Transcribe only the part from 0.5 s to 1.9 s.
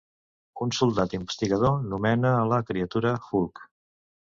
Un soldat investigador